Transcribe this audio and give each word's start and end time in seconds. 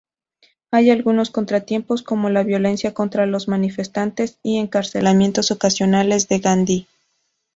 Hay 0.71 0.89
algunos 0.89 1.29
contratiempos, 1.29 2.01
como 2.01 2.31
la 2.31 2.41
violencia 2.41 2.91
contra 2.91 3.27
los 3.27 3.47
manifestantes 3.47 4.39
y 4.41 4.57
encarcelamientos 4.57 5.51
ocasionales 5.51 6.27
de 6.27 6.39
Gandhi. 6.39 6.87